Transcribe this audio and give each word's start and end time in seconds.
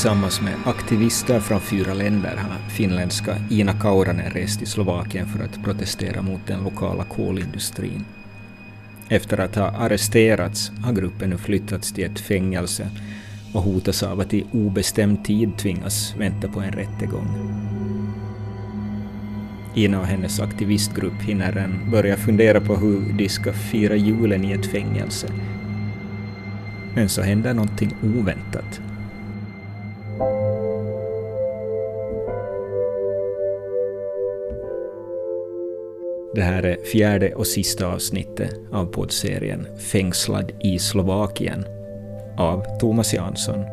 Tillsammans 0.00 0.40
med 0.40 0.54
aktivister 0.64 1.40
från 1.40 1.60
fyra 1.60 1.94
länder 1.94 2.36
har 2.36 2.70
finländska 2.70 3.36
Ina 3.50 3.72
Kauranen 3.72 4.30
rest 4.30 4.58
till 4.58 4.68
Slovakien 4.68 5.26
för 5.26 5.44
att 5.44 5.64
protestera 5.64 6.22
mot 6.22 6.46
den 6.46 6.64
lokala 6.64 7.04
kolindustrin. 7.04 8.04
Efter 9.08 9.38
att 9.38 9.56
ha 9.56 9.64
arresterats 9.64 10.72
har 10.84 10.92
gruppen 10.92 11.30
nu 11.30 11.38
flyttats 11.38 11.92
till 11.92 12.04
ett 12.04 12.20
fängelse 12.20 12.90
och 13.54 13.62
hotas 13.62 14.02
av 14.02 14.20
att 14.20 14.34
i 14.34 14.46
obestämd 14.52 15.24
tid 15.24 15.56
tvingas 15.58 16.14
vänta 16.18 16.48
på 16.48 16.60
en 16.60 16.72
rättegång. 16.72 17.28
Ina 19.74 20.00
och 20.00 20.06
hennes 20.06 20.40
aktivistgrupp 20.40 21.22
hinner 21.22 21.56
än 21.56 21.90
börja 21.90 22.16
fundera 22.16 22.60
på 22.60 22.76
hur 22.76 23.12
de 23.12 23.28
ska 23.28 23.52
fira 23.52 23.96
julen 23.96 24.44
i 24.44 24.52
ett 24.52 24.66
fängelse. 24.66 25.28
Men 26.94 27.08
så 27.08 27.22
händer 27.22 27.54
någonting 27.54 27.94
oväntat. 28.02 28.80
Det 36.40 36.44
här 36.44 36.62
är 36.62 36.84
fjärde 36.84 37.34
och 37.34 37.46
sista 37.46 37.86
avsnittet 37.86 38.50
av 38.72 38.86
poddserien 38.86 39.66
Fängslad 39.78 40.52
i 40.60 40.78
Slovakien 40.78 41.64
av 42.36 42.78
Thomas 42.78 43.14
Jansson. 43.14 43.64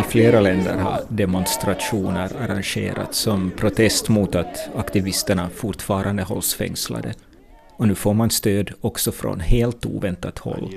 I 0.00 0.02
flera 0.08 0.40
länder 0.40 0.78
har 0.78 1.00
demonstrationer 1.08 2.30
arrangerats 2.40 3.18
som 3.18 3.50
protest 3.50 4.08
mot 4.08 4.34
att 4.34 4.68
aktivisterna 4.76 5.48
fortfarande 5.54 6.22
hålls 6.22 6.54
fängslade. 6.54 7.14
Och 7.78 7.88
nu 7.88 7.94
får 7.94 8.14
man 8.14 8.30
stöd 8.30 8.70
också 8.80 9.12
från 9.12 9.40
helt 9.40 9.86
oväntat 9.86 10.38
håll. 10.38 10.70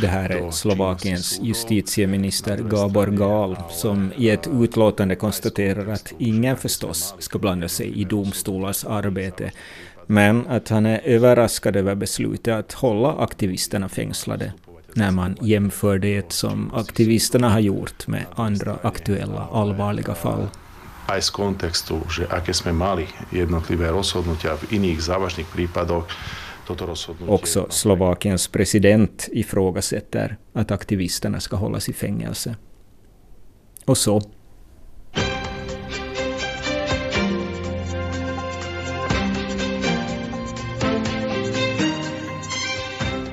Det 0.00 0.06
här 0.06 0.30
är 0.30 0.50
Slovakiens 0.50 1.40
justitieminister 1.42 2.56
Gabor 2.58 3.06
Gal 3.06 3.56
som 3.70 4.12
i 4.16 4.30
ett 4.30 4.48
utlåtande 4.52 5.16
konstaterar 5.16 5.92
att 5.92 6.12
ingen 6.18 6.56
förstås 6.56 7.14
ska 7.18 7.38
blanda 7.38 7.68
sig 7.68 8.00
i 8.00 8.04
domstolars 8.04 8.84
arbete 8.84 9.52
men 10.06 10.46
att 10.46 10.68
han 10.68 10.86
är 10.86 11.00
överraskad 11.04 11.76
över 11.76 11.94
beslutet 11.94 12.54
att 12.54 12.72
hålla 12.72 13.12
aktivisterna 13.12 13.88
fängslade 13.88 14.52
när 14.94 15.10
man 15.10 15.36
jämför 15.40 15.98
det 15.98 16.32
som 16.32 16.74
aktivisterna 16.74 17.50
har 17.50 17.60
gjort 17.60 18.06
med 18.06 18.24
andra 18.34 18.76
aktuella 18.82 19.48
allvarliga 19.52 20.14
fall 20.14 20.46
aj 21.10 21.20
z 21.26 21.30
kontextu, 21.30 21.96
že 22.06 22.22
aké 22.30 22.54
sme 22.54 22.70
mali 22.70 23.10
jednotlivé 23.34 23.90
rozhodnutia 23.90 24.54
v 24.56 24.78
iných 24.78 24.98
závažných 25.02 25.48
prípadoch, 25.50 26.06
Också 27.26 27.66
Slovakiens 27.70 28.48
president 28.48 29.28
ifrågasätter 29.32 30.36
att 30.54 30.70
aktivisterna 30.70 31.40
ska 31.40 31.56
hållas 31.56 31.88
i 31.88 31.92
fängelse. 31.92 32.56
Och 33.84 33.98
så 33.98 34.22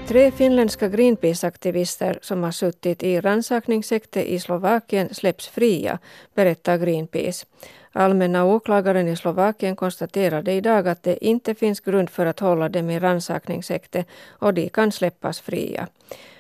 Tre 0.08 0.32
finländska 0.32 0.88
Greenpeace-aktivister 0.88 2.20
som 2.22 2.44
har 2.44 2.52
suttit 2.52 3.04
i 3.04 3.22
rannsakningshäkte 3.22 4.34
i 4.34 4.40
Slovakien 4.40 5.14
släpps 5.14 5.48
fria, 5.48 6.00
berättar 6.36 6.78
Greenpeace. 6.78 7.46
Allmänna 7.92 8.46
åklagaren 8.46 9.08
i 9.08 9.16
Slovakien 9.16 9.76
konstaterade 9.76 10.52
idag 10.52 10.88
att 10.88 11.04
det 11.04 11.26
inte 11.26 11.56
finns 11.56 11.80
grund 11.80 12.10
för 12.10 12.26
att 12.26 12.40
hålla 12.40 12.70
dem 12.70 12.90
i 12.90 13.00
rannsakningshäkte 13.00 14.06
och 14.30 14.54
de 14.54 14.70
kan 14.70 14.92
släppas 14.92 15.40
fria. 15.40 15.88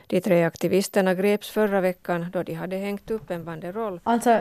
De 0.08 0.22
tre 0.22 0.44
aktivisterna 0.44 1.14
greps 1.14 1.50
förra 1.50 1.82
veckan 1.82 2.26
då 2.34 2.44
de 2.44 2.54
hade 2.54 2.76
hängt 2.76 3.12
upp 3.12 3.32
en 3.32 3.46
banderoll. 3.46 4.00
Alltså, 4.04 4.40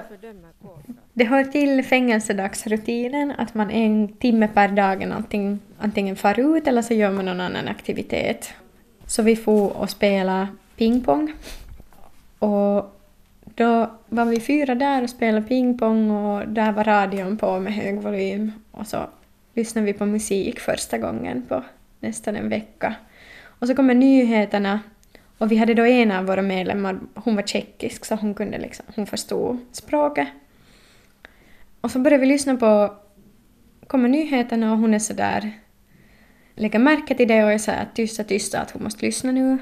det 1.13 1.25
hör 1.25 1.45
till 1.45 1.85
fängelsedagsrutinen 1.85 3.33
att 3.39 3.55
man 3.55 3.71
en 3.71 4.09
timme 4.09 4.49
per 4.49 4.69
dag 4.69 5.03
antingen, 5.03 5.61
antingen 5.79 6.17
far 6.17 6.57
ut 6.57 6.67
eller 6.67 6.83
så 6.83 6.95
gör 6.95 7.11
man 7.11 7.25
någon 7.25 7.41
annan 7.41 7.69
aktivitet. 7.69 8.55
Så 9.07 9.23
vi 9.23 9.37
får 9.37 9.77
och 9.77 9.91
spela 9.91 10.49
pingpong. 10.77 11.33
Och 12.39 12.97
då 13.45 13.91
var 14.09 14.25
vi 14.25 14.41
fyra 14.41 14.75
där 14.75 15.03
och 15.03 15.11
spelade 15.11 15.47
pingpong 15.47 16.11
och 16.11 16.49
där 16.49 16.73
var 16.73 16.85
radion 16.85 17.37
på 17.37 17.61
med 17.61 17.75
hög 17.75 18.01
volym. 18.01 18.53
Och 18.71 18.87
så 18.87 19.07
lyssnade 19.55 19.87
vi 19.87 19.93
på 19.93 20.07
musik 20.07 20.61
första 20.61 20.99
gången 20.99 21.43
på 21.49 21.63
nästan 22.01 22.37
en 22.37 22.49
vecka. 22.49 22.95
Och 23.59 23.67
så 23.67 23.75
kommer 23.75 23.95
nyheterna 23.95 24.81
och 25.39 25.53
vi 25.53 25.57
hade 25.57 25.75
då 25.75 25.85
en 25.85 26.13
av 26.13 26.25
våra 26.25 26.43
medlemmar, 26.43 26.99
hon 27.15 27.37
var 27.37 27.43
tjeckisk 27.43 28.05
så 28.05 28.15
hon 28.15 28.35
kunde 28.35 28.59
liksom, 28.59 28.87
hon 28.95 29.07
förstod 29.07 29.59
språket. 29.73 30.29
Och 31.81 31.91
så 31.91 31.99
började 31.99 32.21
vi 32.21 32.27
lyssna 32.27 32.57
på, 32.57 32.95
kommer 33.87 34.09
nyheterna 34.09 34.73
och 34.73 34.79
hon 34.79 34.95
är 34.95 34.99
sådär 34.99 35.53
lägger 36.57 36.79
märke 36.79 37.15
till 37.15 37.29
det 37.29 37.45
och 37.45 37.53
är 37.53 37.59
såhär 37.59 37.89
tysta, 37.95 38.25
tysta 38.25 38.61
att 38.61 38.71
hon 38.71 38.83
måste 38.83 39.07
lyssna 39.07 39.33
nu. 39.33 39.59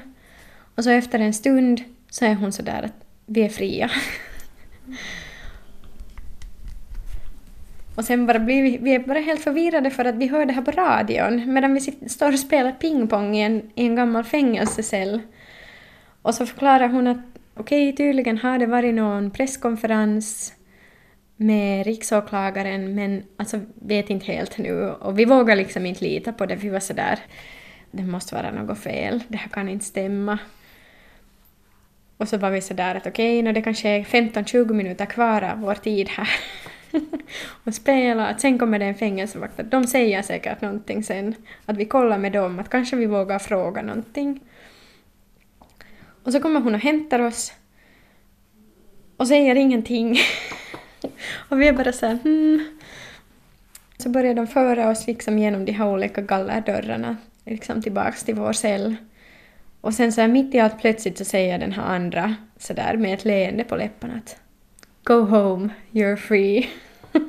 Och 0.75 0.83
så 0.83 0.89
efter 0.89 1.19
en 1.19 1.33
stund 1.33 1.83
så 2.09 2.25
är 2.25 2.35
hon 2.35 2.51
sådär 2.51 2.83
att 2.83 3.05
vi 3.25 3.41
är 3.41 3.49
fria. 3.49 3.91
och 7.95 8.05
sen 8.05 8.25
bara 8.25 8.39
blir 8.39 8.63
vi, 8.63 8.77
vi 8.77 8.95
är 8.95 8.99
bara 8.99 9.19
helt 9.19 9.41
förvirrade 9.41 9.89
för 9.89 10.05
att 10.05 10.15
vi 10.15 10.27
hör 10.27 10.45
det 10.45 10.53
här 10.53 10.61
på 10.61 10.71
radion 10.71 11.53
medan 11.53 11.73
vi 11.73 11.81
sitter, 11.81 12.09
står 12.09 12.33
och 12.33 12.39
spelar 12.39 12.71
pingpong 12.71 13.35
i 13.35 13.41
en, 13.41 13.71
i 13.75 13.85
en 13.85 13.95
gammal 13.95 14.23
fängelsecell. 14.23 15.21
Och 16.21 16.35
så 16.35 16.45
förklarar 16.45 16.87
hon 16.87 17.07
att 17.07 17.17
okej, 17.55 17.89
okay, 17.89 17.95
tydligen 18.05 18.37
har 18.37 18.59
det 18.59 18.65
varit 18.65 18.95
någon 18.95 19.31
presskonferens 19.31 20.53
med 21.37 21.85
riksåklagaren 21.85 22.95
men 22.95 23.23
alltså 23.37 23.59
vet 23.75 24.09
inte 24.09 24.25
helt 24.25 24.57
nu 24.57 24.89
och 24.89 25.19
vi 25.19 25.25
vågar 25.25 25.55
liksom 25.55 25.85
inte 25.85 26.03
lita 26.03 26.33
på 26.33 26.45
det, 26.45 26.55
vi 26.55 26.69
var 26.69 26.79
sådär 26.79 27.19
det 27.95 28.03
måste 28.03 28.35
vara 28.35 28.51
något 28.51 28.79
fel, 28.79 29.23
det 29.27 29.37
här 29.37 29.49
kan 29.49 29.69
inte 29.69 29.85
stämma. 29.85 30.39
Och 32.17 32.29
så 32.29 32.37
var 32.37 32.51
vi 32.51 32.61
sådär 32.61 32.95
att 32.95 33.07
okej, 33.07 33.39
okay, 33.39 33.53
det 33.53 33.61
kanske 33.61 33.89
är 33.89 34.03
15-20 34.03 34.73
minuter 34.73 35.05
kvar 35.05 35.41
av 35.41 35.59
vår 35.59 35.75
tid 35.75 36.09
här 36.09 36.29
och 37.63 37.73
spela, 37.73 38.27
att 38.27 38.41
sen 38.41 38.59
kommer 38.59 38.79
det 38.79 38.85
en 38.85 38.95
fängelsevakt, 38.95 39.59
att 39.59 39.71
de 39.71 39.87
säger 39.87 40.21
säkert 40.21 40.61
någonting 40.61 41.03
sen, 41.03 41.35
att 41.65 41.77
vi 41.77 41.85
kollar 41.85 42.17
med 42.17 42.31
dem, 42.31 42.59
att 42.59 42.69
kanske 42.69 42.95
vi 42.95 43.05
vågar 43.05 43.39
fråga 43.39 43.81
någonting. 43.81 44.39
Och 46.23 46.31
så 46.31 46.39
kommer 46.39 46.59
hon 46.59 46.75
och 46.75 46.81
hämtar 46.81 47.19
oss 47.19 47.53
och 49.17 49.27
säger 49.27 49.55
ingenting. 49.55 50.17
och 51.49 51.61
vi 51.61 51.67
är 51.67 51.73
bara 51.73 51.91
såhär 51.91 52.17
hmm. 52.23 52.65
Så 53.97 54.09
börjar 54.09 54.33
de 54.33 54.47
föra 54.47 54.89
oss 54.89 55.07
liksom 55.07 55.39
genom 55.39 55.65
de 55.65 55.71
här 55.71 55.87
olika 55.87 56.21
gallerdörrarna, 56.21 57.17
liksom 57.45 57.81
tillbaks 57.81 58.23
till 58.23 58.35
vår 58.35 58.53
cell. 58.53 58.95
Och 59.81 59.93
sen 59.93 60.11
så 60.11 60.21
här 60.21 60.27
mitt 60.27 60.55
i 60.55 60.59
allt 60.59 60.81
plötsligt 60.81 61.17
så 61.17 61.25
säger 61.25 61.59
den 61.59 61.71
här 61.71 61.83
andra 61.83 62.35
sådär 62.57 62.97
med 62.97 63.13
ett 63.13 63.25
leende 63.25 63.63
på 63.63 63.75
läpparna 63.75 64.13
att 64.13 64.37
Go 65.03 65.21
home, 65.21 65.69
you're 65.91 66.15
free. 66.15 66.69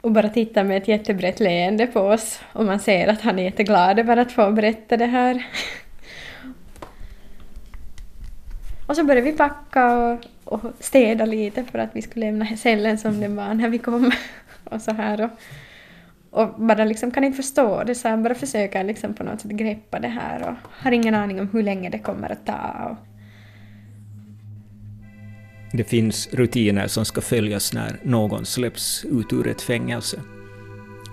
och 0.00 0.12
bara 0.12 0.28
tittar 0.28 0.64
med 0.64 0.76
ett 0.76 0.88
jättebrett 0.88 1.40
leende 1.40 1.86
på 1.86 2.00
oss 2.00 2.40
och 2.52 2.64
man 2.64 2.80
ser 2.80 3.08
att 3.08 3.20
han 3.20 3.38
är 3.38 3.42
jätteglad 3.42 3.98
över 3.98 4.16
att 4.16 4.32
få 4.32 4.52
berätta 4.52 4.96
det 4.96 5.06
här. 5.06 5.46
och 8.86 8.96
så 8.96 9.04
började 9.04 9.30
vi 9.30 9.36
packa 9.36 9.96
och, 9.96 10.18
och 10.44 10.60
städa 10.80 11.24
lite 11.24 11.64
för 11.64 11.78
att 11.78 11.90
vi 11.92 12.02
skulle 12.02 12.26
lämna 12.26 12.56
cellen 12.56 12.98
som 12.98 13.20
den 13.20 13.36
var 13.36 13.54
när 13.54 13.68
vi 13.68 13.78
kom. 13.78 14.12
och 14.64 14.82
så 14.82 14.92
här 14.92 15.20
och, 15.24 15.30
och 16.40 16.54
bara 16.56 16.84
liksom 16.84 17.10
kan 17.10 17.24
inte 17.24 17.36
förstå 17.36 17.82
det, 17.86 17.94
så 17.94 18.08
här, 18.08 18.16
bara 18.16 18.34
försöker 18.34 18.84
liksom 18.84 19.14
på 19.14 19.24
något 19.24 19.40
sätt 19.40 19.50
greppa 19.50 20.00
det 20.00 20.08
här 20.08 20.48
och 20.48 20.54
har 20.70 20.92
ingen 20.92 21.14
aning 21.14 21.40
om 21.40 21.48
hur 21.52 21.62
länge 21.62 21.90
det 21.90 21.98
kommer 21.98 22.32
att 22.32 22.46
ta. 22.46 22.88
Och... 22.90 22.96
Det 25.72 25.84
finns 25.84 26.28
rutiner 26.32 26.86
som 26.86 27.04
ska 27.04 27.20
följas 27.20 27.72
när 27.72 28.00
någon 28.02 28.46
släpps 28.46 29.04
ut 29.04 29.32
ur 29.32 29.48
ett 29.48 29.62
fängelse. 29.62 30.20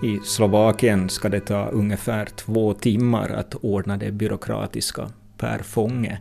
I 0.02 0.18
Slovakien 0.24 1.08
ska 1.08 1.28
det 1.28 1.40
ta 1.40 1.66
ungefär 1.66 2.26
två 2.26 2.74
timmar 2.74 3.28
att 3.28 3.54
ordna 3.54 3.96
det 3.96 4.12
byråkratiska 4.12 5.10
per 5.36 5.58
fånge, 5.58 6.18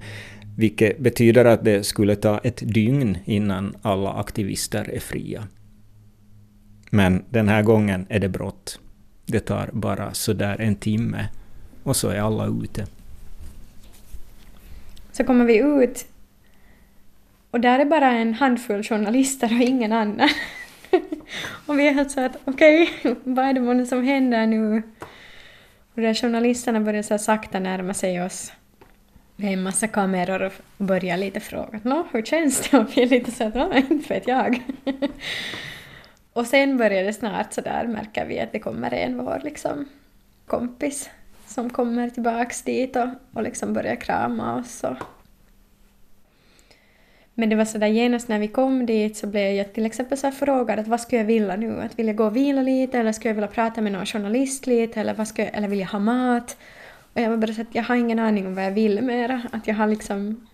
vilket 0.57 0.99
betyder 0.99 1.45
att 1.45 1.65
det 1.65 1.83
skulle 1.83 2.15
ta 2.15 2.37
ett 2.37 2.73
dygn 2.73 3.17
innan 3.25 3.75
alla 3.81 4.13
aktivister 4.13 4.89
är 4.89 4.99
fria. 4.99 5.47
Men 6.89 7.23
den 7.29 7.49
här 7.49 7.61
gången 7.61 8.05
är 8.09 8.19
det 8.19 8.29
brått. 8.29 8.79
Det 9.25 9.39
tar 9.39 9.69
bara 9.73 10.13
sådär 10.13 10.55
en 10.59 10.75
timme 10.75 11.27
och 11.83 11.95
så 11.95 12.09
är 12.09 12.19
alla 12.19 12.45
ute. 12.63 12.85
Så 15.11 15.23
kommer 15.23 15.45
vi 15.45 15.57
ut 15.57 16.05
och 17.51 17.59
där 17.59 17.79
är 17.79 17.85
bara 17.85 18.11
en 18.11 18.33
handfull 18.33 18.83
journalister 18.83 19.47
och 19.47 19.61
ingen 19.61 19.91
annan. 19.91 20.29
och 21.65 21.79
vi 21.79 21.87
är 21.87 21.93
helt 21.93 22.11
så 22.11 22.19
att 22.19 22.37
okej, 22.45 22.89
okay, 22.99 23.15
vad 23.23 23.45
är 23.45 23.53
det 23.53 23.61
månne 23.61 23.85
som 23.85 24.03
händer 24.03 24.47
nu? 24.47 24.83
Och 25.95 26.01
där 26.01 26.13
journalisterna 26.13 26.79
börjar 26.79 27.03
så 27.03 27.17
sakta 27.17 27.59
närma 27.59 27.93
sig 27.93 28.23
oss. 28.23 28.51
Vi 29.41 29.47
har 29.47 29.53
en 29.53 29.63
massa 29.63 29.87
kameror 29.87 30.41
och 30.41 30.51
börjar 30.77 31.17
lite 31.17 31.39
fråga 31.39 31.79
Nå, 31.83 32.07
hur 32.11 32.21
känns 32.21 32.69
det? 32.69 32.77
Och 32.77 32.97
vi 32.97 33.01
är 33.01 33.07
lite 33.07 33.31
så 33.31 33.43
att 33.43 33.75
inte 33.75 34.13
vet 34.13 34.27
jag. 34.27 34.61
och 36.33 36.45
sen 36.45 36.77
börjar 36.77 37.03
det 37.03 37.13
snart 37.13 37.53
så 37.53 37.61
där 37.61 37.87
märker 37.87 38.25
vi 38.25 38.39
att 38.39 38.51
det 38.51 38.59
kommer 38.59 38.93
en 38.93 39.17
vår 39.17 39.41
liksom 39.43 39.85
kompis 40.47 41.09
som 41.45 41.69
kommer 41.69 42.09
tillbaks 42.09 42.61
dit 42.61 42.95
och, 42.95 43.07
och 43.33 43.43
liksom 43.43 43.73
börjar 43.73 43.95
krama 43.95 44.55
oss. 44.55 44.83
Och... 44.83 44.97
Men 47.33 47.49
det 47.49 47.55
var 47.55 47.65
så 47.65 47.77
där 47.77 47.87
genast 47.87 48.27
när 48.27 48.39
vi 48.39 48.47
kom 48.47 48.85
dit 48.85 49.17
så 49.17 49.27
blev 49.27 49.51
jag 49.51 49.73
till 49.73 49.85
exempel 49.85 50.17
så 50.17 50.31
frågad 50.31 50.79
att 50.79 50.87
vad 50.87 51.01
skulle 51.01 51.21
jag 51.21 51.27
vilja 51.27 51.55
nu? 51.55 51.81
Att 51.81 51.99
vill 51.99 52.07
jag 52.07 52.15
gå 52.15 52.25
och 52.25 52.35
vila 52.35 52.61
lite 52.61 52.99
eller 52.99 53.11
skulle 53.11 53.29
jag 53.29 53.35
vilja 53.35 53.47
prata 53.47 53.81
med 53.81 53.91
någon 53.91 54.05
journalist 54.05 54.67
lite 54.67 55.01
eller, 55.01 55.13
vad 55.13 55.27
skulle 55.27 55.47
jag, 55.47 55.57
eller 55.57 55.67
vill 55.67 55.79
jag 55.79 55.87
ha 55.87 55.99
mat? 55.99 56.57
Och 57.13 57.21
jag 57.21 57.29
var 57.29 57.37
bara 57.37 57.53
så 57.53 57.61
att 57.61 57.75
jag 57.75 57.83
har 57.83 57.95
ingen 57.95 58.19
aning 58.19 58.47
om 58.47 58.55
vad 58.55 58.65
jag 58.65 58.71
vill 58.71 59.01
mera. 59.01 59.41
Att 59.51 59.67
jag 59.67 59.75
har 59.75 59.87
liksom... 59.87 60.47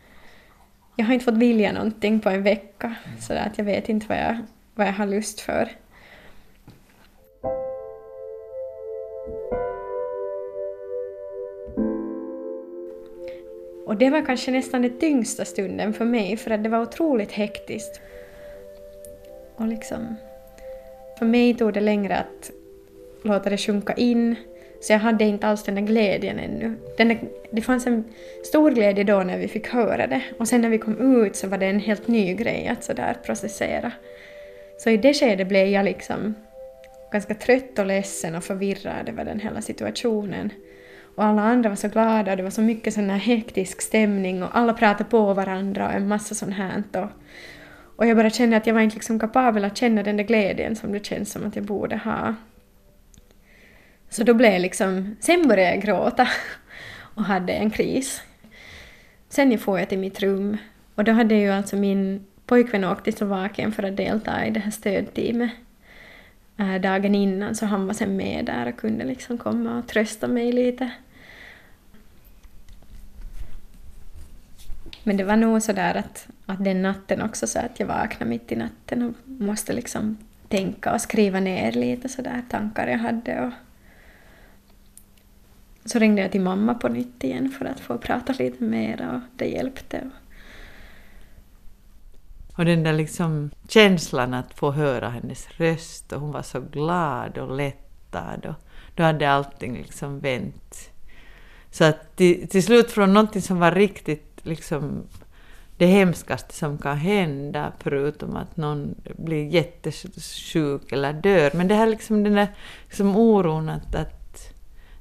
Jag 0.96 1.06
har 1.06 1.14
inte 1.14 1.26
fått 1.26 1.38
vilja 1.38 1.72
någonting 1.72 2.20
på 2.20 2.30
en 2.30 2.44
vecka. 2.44 2.96
Så 3.20 3.34
att 3.34 3.58
jag 3.58 3.66
vet 3.66 3.90
inte 3.90 4.06
vad 4.10 4.18
jag, 4.18 4.38
vad 4.76 4.88
jag 4.88 4.94
har 4.94 5.06
lust 5.06 5.40
för. 5.40 5.70
Och 13.86 13.98
det 13.98 14.10
var 14.10 14.26
kanske 14.26 14.52
nästan 14.52 14.82
den 14.82 15.00
tyngsta 15.00 15.46
stunden 15.46 15.94
för 15.94 16.06
mig, 16.06 16.38
för 16.38 16.52
att 16.52 16.64
det 16.64 16.70
var 16.70 16.82
otroligt 16.82 17.32
hektiskt. 17.32 18.02
Och 19.56 19.68
liksom... 19.68 20.16
För 21.20 21.26
mig 21.26 21.54
tog 21.54 21.74
det 21.74 21.82
längre 21.82 22.18
att 22.18 22.52
låta 23.24 23.50
det 23.50 23.58
sjunka 23.58 23.94
in, 23.94 24.36
så 24.82 24.94
jag 24.94 25.00
hade 25.00 25.24
inte 25.24 25.48
alls 25.48 25.64
den 25.64 25.76
där 25.76 25.82
glädjen 25.82 26.40
ännu. 26.40 26.74
Den 26.98 27.08
där, 27.08 27.20
det 27.52 27.62
fanns 27.62 27.88
en 27.88 28.04
stor 28.46 28.72
glädje 28.72 29.04
då 29.04 29.20
när 29.20 29.38
vi 29.38 29.48
fick 29.48 29.68
höra 29.68 30.08
det, 30.08 30.22
och 30.38 30.48
sen 30.48 30.62
när 30.62 30.70
vi 30.70 30.78
kom 30.78 31.24
ut 31.24 31.36
så 31.36 31.48
var 31.48 31.58
det 31.58 31.66
en 31.66 31.80
helt 31.80 32.08
ny 32.08 32.34
grej 32.34 32.68
att 32.68 32.84
sådär 32.84 33.18
processera. 33.26 33.92
Så 34.78 34.90
i 34.90 34.98
det 34.98 35.14
skedet 35.14 35.48
blev 35.48 35.68
jag 35.68 35.86
liksom 35.86 36.36
ganska 37.12 37.34
trött 37.34 37.80
och 37.80 37.86
ledsen 37.86 38.36
och 38.36 38.44
förvirrad 38.44 39.10
över 39.10 39.26
den 39.26 39.40
hela 39.40 39.62
situationen. 39.62 40.50
Och 41.16 41.24
alla 41.24 41.42
andra 41.42 41.70
var 41.70 41.76
så 41.76 41.88
glada 41.88 42.32
och 42.32 42.38
det 42.38 42.44
var 42.44 42.50
så 42.50 42.62
mycket 42.62 42.94
sån 42.94 43.10
här 43.10 43.18
hektisk 43.18 43.82
stämning 43.82 44.44
och 44.44 44.58
alla 44.58 44.74
pratade 44.74 45.10
på 45.10 45.34
varandra 45.34 45.88
och 45.88 45.94
en 45.94 46.08
massa 46.08 46.36
sånt 46.36 46.54
här. 46.54 46.84
Och, 46.96 47.10
och 47.96 48.06
jag 48.06 48.18
bara 48.18 48.30
kände 48.30 48.58
att 48.58 48.68
jag 48.68 48.74
var 48.74 48.82
inte 48.82 48.96
liksom 48.96 49.20
kapabel 49.20 49.66
att 49.66 49.78
känna 49.78 50.04
den 50.04 50.18
där 50.18 50.24
glädjen 50.24 50.76
som 50.76 50.92
det 50.92 51.06
känns 51.06 51.32
som 51.32 51.48
att 51.48 51.56
jag 51.56 51.66
borde 51.66 51.98
ha. 51.98 52.36
Så 54.10 54.24
då 54.24 54.34
blev 54.34 54.52
jag 54.52 54.62
liksom, 54.62 55.16
sen 55.20 55.48
började 55.48 55.76
jag 55.76 55.84
gråta 55.84 56.28
och 57.00 57.24
hade 57.24 57.54
en 57.54 57.70
kris. 57.70 58.22
Sen 59.30 59.60
får 59.60 59.80
jag 59.80 59.90
till 59.90 60.00
mitt 60.00 60.20
rum 60.20 60.58
och 60.96 61.04
då 61.04 61.12
hade 61.12 61.36
ju 61.36 61.50
alltså 61.50 61.76
min 61.76 62.26
pojkvän 62.46 62.84
åkt 62.84 63.04
till 63.04 63.14
Slovakien 63.14 63.72
för 63.72 63.84
att 63.84 63.98
delta 63.98 64.46
i 64.46 64.50
det 64.50 64.60
här 64.60 64.72
stödteamet 64.72 65.52
eh, 66.58 66.76
dagen 66.76 67.16
innan 67.16 67.56
så 67.56 67.66
han 67.66 67.88
var 67.88 67.94
sen 67.94 68.18
med 68.18 68.46
där 68.46 68.68
och 68.68 68.78
kunde 68.80 69.06
liksom 69.06 69.38
komma 69.38 69.78
och 69.78 69.88
trösta 69.88 70.28
mig 70.28 70.52
lite. 70.52 70.92
Men 75.04 75.18
det 75.18 75.24
var 75.24 75.36
nog 75.36 75.62
så 75.62 75.74
där 75.74 75.96
att, 75.96 76.28
att 76.46 76.64
den 76.64 76.82
natten 76.82 77.22
också 77.22 77.48
så 77.48 77.60
att 77.60 77.80
jag 77.80 77.88
vaknade 77.88 78.30
mitt 78.30 78.52
i 78.52 78.56
natten 78.56 79.04
och 79.04 79.30
måste 79.30 79.74
liksom 79.74 80.18
tänka 80.48 80.94
och 80.94 81.02
skriva 81.02 81.40
ner 81.40 81.72
lite 81.72 82.10
sådär 82.10 82.42
tankar 82.50 82.88
jag 82.88 82.98
hade. 82.98 83.42
Och 83.42 83.54
så 85.88 86.00
ringde 86.00 86.22
jag 86.22 86.32
till 86.32 86.42
mamma 86.42 86.74
på 86.74 86.88
nytt 86.88 87.24
igen 87.24 87.50
för 87.50 87.66
att 87.66 87.80
få 87.80 87.98
prata 87.98 88.34
lite 88.40 88.64
mer 88.64 89.10
och 89.14 89.20
det 89.38 89.46
hjälpte. 89.46 90.10
Och 92.58 92.66
den 92.66 92.84
där 92.84 92.94
liksom 92.94 93.52
känslan 93.68 94.34
att 94.34 94.54
få 94.54 94.72
höra 94.72 95.10
hennes 95.10 95.48
röst 95.52 96.14
och 96.14 96.22
hon 96.22 96.32
var 96.32 96.42
så 96.42 96.60
glad 96.60 97.38
och 97.38 97.56
lättad 97.56 98.46
och 98.46 98.56
då 98.96 99.04
hade 99.04 99.30
allting 99.30 99.78
liksom 99.78 100.20
vänt. 100.20 100.92
Så 101.72 101.84
att 101.84 102.16
till, 102.16 102.48
till 102.48 102.64
slut 102.64 102.92
från 102.92 103.14
någonting 103.14 103.42
som 103.42 103.60
var 103.60 103.72
riktigt 103.72 104.40
liksom 104.44 105.04
det 105.78 105.86
hemskaste 105.86 106.54
som 106.54 106.78
kan 106.78 106.98
hända, 106.98 107.72
förutom 107.80 108.36
att 108.36 108.58
någon 108.58 108.96
blir 109.18 109.48
jättesjuk 109.48 110.92
eller 110.92 111.14
dör. 111.14 111.52
Men 111.54 111.68
det 111.68 111.76
här 111.76 111.88
liksom 111.88 112.24
den 112.24 112.34
där 112.34 112.48
liksom 112.86 113.16
oron 113.16 113.70
att, 113.70 113.96
att 113.96 114.17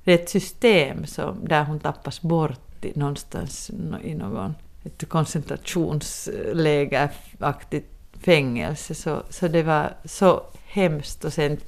det 0.06 0.12
är 0.12 0.18
ett 0.18 0.28
system 0.28 1.06
som, 1.06 1.48
där 1.48 1.64
hon 1.64 1.80
tappas 1.80 2.22
bort 2.22 2.84
i, 2.84 2.98
någonstans 2.98 3.70
i 4.02 4.14
någon 4.14 4.54
ett 4.84 5.08
koncentrationslägeraktigt 5.08 7.86
fängelse. 8.12 8.94
Så, 8.94 9.22
så 9.30 9.48
det 9.48 9.62
var 9.62 9.94
så 10.04 10.42
hemskt 10.64 11.24
och 11.24 11.32
sen 11.32 11.58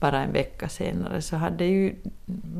bara 0.00 0.22
en 0.22 0.32
vecka 0.32 0.68
senare 0.68 1.22
så 1.22 1.36
hade 1.36 1.56
det 1.56 1.66
ju 1.66 1.94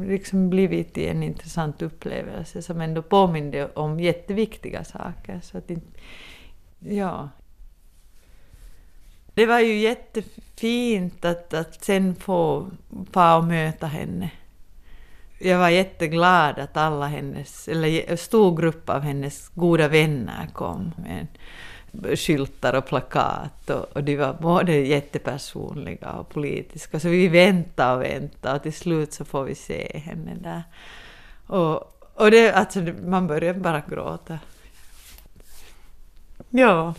liksom 0.05 0.51
blivit 0.51 0.99
en 0.99 1.23
intressant 1.23 1.83
upplevelse 1.83 2.63
som 2.63 2.81
ändå 2.81 3.03
påminde 3.03 3.69
om 3.75 4.01
jätteviktiga 4.01 4.85
saker. 4.85 5.41
Så 5.43 5.59
att 5.59 5.71
ja. 6.79 7.29
Det 9.35 9.47
var 9.47 9.61
ju 9.61 9.79
jättefint 9.79 11.25
att, 11.25 11.55
att 11.55 11.85
sen 11.85 12.15
få 12.15 12.71
få 13.13 13.37
och 13.37 13.45
möta 13.45 13.87
henne. 13.87 14.31
Jag 15.45 15.59
var 15.59 15.69
jätteglad 15.69 16.59
att 16.59 16.77
alla 16.77 17.07
hennes, 17.07 17.69
eller 17.69 18.11
en 18.11 18.19
stor 18.19 18.57
grupp 18.57 18.91
av 18.91 19.01
hennes 19.01 19.49
goda 19.49 19.89
vänner 19.89 20.49
kom 20.53 20.93
med 20.97 21.27
skyltar 22.19 22.75
och 22.75 22.87
plakat 22.87 23.71
och, 23.71 23.85
och 23.97 24.05
de 24.05 24.17
var 24.17 24.35
både 24.35 24.73
jättepersonliga 24.73 26.13
och 26.13 26.29
politiska. 26.29 27.01
Så 27.01 27.09
vi 27.09 27.29
väntade 27.29 27.97
och 27.97 28.03
väntade 28.03 28.57
och 28.57 28.63
till 28.63 28.73
slut 28.73 29.13
så 29.13 29.25
får 29.25 29.45
vi 29.45 29.55
se 29.55 29.99
henne 30.05 30.35
där. 30.35 30.63
Och, 31.47 32.03
och 32.15 32.31
det, 32.31 32.53
alltså, 32.53 32.81
man 33.05 33.27
börjar 33.27 33.55
bara 33.55 33.83
gråta. 33.89 34.39
Ja. 36.51 36.95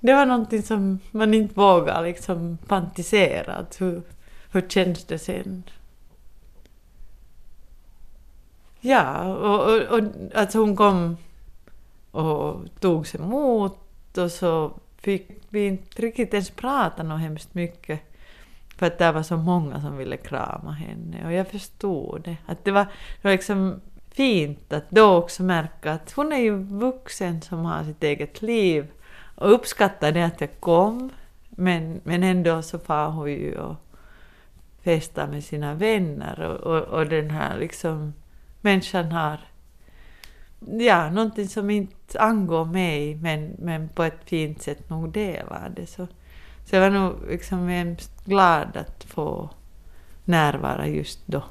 Det 0.00 0.14
var 0.14 0.26
någonting 0.26 0.62
som 0.62 0.98
man 1.10 1.34
inte 1.34 1.54
vågar 1.54 2.02
liksom 2.02 2.58
fantisera. 2.66 3.66
Hur, 3.78 4.02
hur 4.50 4.68
känns 4.68 5.04
det 5.04 5.18
sen? 5.18 5.62
Ja, 8.86 9.24
och, 9.24 9.72
och, 9.72 9.98
och 9.98 10.04
alltså 10.34 10.58
hon 10.58 10.76
kom 10.76 11.16
och 12.10 12.60
tog 12.80 13.06
sig 13.06 13.20
emot 13.20 14.18
och 14.18 14.30
så 14.30 14.72
fick 14.96 15.28
vi 15.48 15.66
inte 15.66 16.02
riktigt 16.02 16.34
ens 16.34 16.50
prata 16.50 17.02
något 17.02 17.20
hemskt 17.20 17.54
mycket 17.54 18.00
för 18.76 18.86
att 18.86 18.98
det 18.98 19.12
var 19.12 19.22
så 19.22 19.36
många 19.36 19.80
som 19.80 19.96
ville 19.96 20.16
krama 20.16 20.72
henne 20.72 21.26
och 21.26 21.32
jag 21.32 21.48
förstod 21.48 22.22
det. 22.24 22.36
Att 22.46 22.64
det 22.64 22.70
var, 22.70 22.84
det 22.84 23.24
var 23.28 23.30
liksom 23.30 23.80
fint 24.10 24.72
att 24.72 24.90
då 24.90 25.16
också 25.16 25.42
märka 25.42 25.92
att 25.92 26.12
hon 26.12 26.32
är 26.32 26.40
ju 26.40 26.56
vuxen 26.56 27.42
som 27.42 27.64
har 27.64 27.84
sitt 27.84 28.02
eget 28.02 28.42
liv 28.42 28.86
och 29.34 29.54
uppskattade 29.54 30.24
att 30.24 30.40
jag 30.40 30.60
kom 30.60 31.10
men, 31.48 32.00
men 32.04 32.22
ändå 32.22 32.62
så 32.62 32.78
far 32.78 33.10
hon 33.10 33.30
ju 33.30 33.58
och 33.58 33.76
festar 34.82 35.26
med 35.26 35.44
sina 35.44 35.74
vänner 35.74 36.40
och, 36.40 36.76
och, 36.76 36.82
och 36.82 37.06
den 37.06 37.30
här 37.30 37.58
liksom 37.58 38.12
människan 38.64 39.12
har 39.12 39.40
ja, 40.78 41.10
någonting 41.10 41.48
som 41.48 41.70
inte 41.70 42.20
angår 42.20 42.64
mig 42.64 43.14
men, 43.14 43.56
men 43.58 43.88
på 43.88 44.02
ett 44.02 44.20
fint 44.24 44.62
sätt 44.62 44.90
nog 44.90 45.12
delar 45.12 45.72
det. 45.76 45.86
Så, 45.86 46.06
så 46.64 46.76
jag 46.76 46.80
var 46.80 46.90
nog 46.90 47.14
liksom 47.28 47.68
hemskt 47.68 48.24
glad 48.24 48.76
att 48.76 49.04
få 49.04 49.50
närvara 50.24 50.86
just 50.86 51.20
då. 51.26 51.42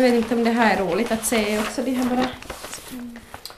Jag 0.00 0.10
vet 0.10 0.14
inte 0.14 0.34
om 0.34 0.44
det 0.44 0.50
här 0.50 0.76
är 0.76 0.84
roligt 0.84 1.12
att 1.12 1.24
se 1.24 1.58
också, 1.58 1.82
de 1.82 1.90
här 1.90 2.04
bara... 2.04 2.26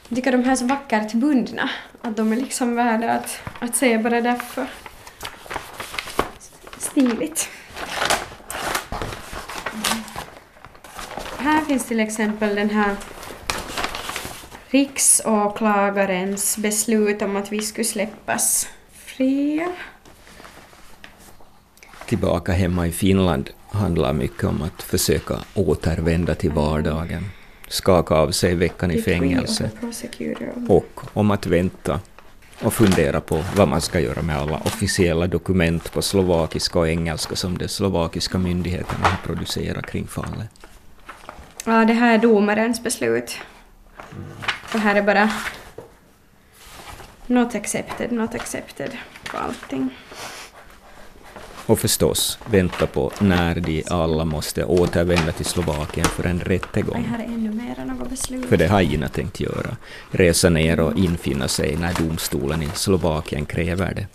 Jag 0.08 0.16
tycker 0.16 0.32
de 0.32 0.44
här 0.44 0.52
är 0.52 0.56
så 0.56 0.66
vackert 0.66 1.12
bundna, 1.12 1.70
att 2.00 2.16
de 2.16 2.32
är 2.32 2.36
liksom 2.36 2.74
värda 2.74 3.12
att, 3.12 3.40
att 3.58 3.76
se 3.76 3.98
bara 3.98 4.20
därför. 4.20 4.66
Stiligt. 6.78 7.48
här 11.38 11.64
finns 11.64 11.86
till 11.86 12.00
exempel 12.00 12.54
den 12.54 12.70
här 12.70 12.96
riksåklagarens 14.68 16.58
beslut 16.58 17.22
om 17.22 17.36
att 17.36 17.52
vi 17.52 17.60
skulle 17.60 17.84
släppas 17.84 18.68
fria. 18.92 19.72
Tillbaka 22.06 22.52
hemma 22.52 22.86
i 22.86 22.92
Finland 22.92 23.50
handlar 23.72 24.12
mycket 24.12 24.44
om 24.44 24.62
att 24.62 24.82
försöka 24.82 25.38
återvända 25.54 26.34
till 26.34 26.50
vardagen, 26.52 27.24
skaka 27.68 28.14
av 28.14 28.30
sig 28.30 28.54
veckan 28.54 28.90
i 28.90 29.02
fängelse 29.02 29.70
och 30.68 31.00
om 31.12 31.30
att 31.30 31.46
vänta 31.46 32.00
och 32.62 32.74
fundera 32.74 33.20
på 33.20 33.44
vad 33.56 33.68
man 33.68 33.80
ska 33.80 34.00
göra 34.00 34.22
med 34.22 34.36
alla 34.36 34.56
officiella 34.56 35.26
dokument 35.26 35.92
på 35.92 36.02
slovakiska 36.02 36.78
och 36.78 36.88
engelska 36.88 37.36
som 37.36 37.58
de 37.58 37.68
slovakiska 37.68 38.38
myndigheterna 38.38 39.08
har 39.08 39.16
producerat 39.26 39.86
kring 39.86 40.06
fallet. 40.06 40.50
Ja, 41.64 41.84
det 41.84 41.92
här 41.92 42.14
är 42.14 42.18
domarens 42.18 42.82
beslut. 42.82 43.36
Och 44.74 44.80
här 44.80 44.94
är 44.94 45.02
bara 45.02 45.30
not 47.26 47.54
accepted, 47.54 48.12
not 48.12 48.34
accepted 48.34 48.90
på 49.30 49.36
allting. 49.36 49.90
Och 51.72 51.78
förstås 51.78 52.38
vänta 52.50 52.86
på 52.86 53.12
när 53.18 53.54
de 53.54 53.84
alla 53.90 54.24
måste 54.24 54.64
återvända 54.64 55.32
till 55.32 55.44
Slovakien 55.44 56.06
för 56.06 56.26
en 56.26 56.40
rättegång. 56.40 57.04
För 58.48 58.56
det 58.56 58.66
har 58.66 58.80
Ina 58.80 59.08
tänkt 59.08 59.40
göra. 59.40 59.76
Resa 60.10 60.48
ner 60.48 60.80
och 60.80 60.98
infinna 60.98 61.48
sig 61.48 61.76
när 61.76 61.94
domstolen 61.94 62.62
i 62.62 62.68
Slovakien 62.74 63.46
kräver 63.46 63.94
det. 63.94 64.06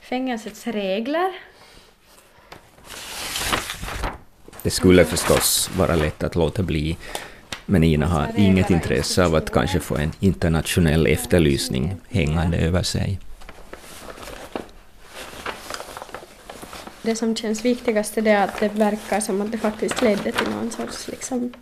Fängelsets 0.00 0.66
regler. 0.66 1.32
Det 4.62 4.70
skulle 4.70 5.04
förstås 5.04 5.70
vara 5.76 5.94
lätt 5.94 6.22
att 6.22 6.36
låta 6.36 6.62
bli, 6.62 6.96
men 7.66 7.84
Ina 7.84 8.06
har 8.06 8.28
inget 8.36 8.70
intresse 8.70 9.24
av 9.24 9.34
att 9.34 9.52
kanske 9.52 9.80
få 9.80 9.96
en 9.96 10.12
internationell 10.20 11.06
efterlysning 11.06 11.96
hängande 12.08 12.58
över 12.58 12.82
sig. 12.82 13.18
Det 17.02 17.16
som 17.16 17.36
känns 17.36 17.64
viktigast 17.64 18.18
är 18.18 18.22
det 18.22 18.42
att 18.42 18.60
det 18.60 18.68
verkar 18.68 19.20
som 19.20 19.40
att 19.40 19.52
det 19.52 19.58
faktiskt 19.58 20.02
ledde 20.02 20.32
till 20.32 20.50
någon 20.50 20.70
sorts 20.70 21.08
liksom, 21.08 21.52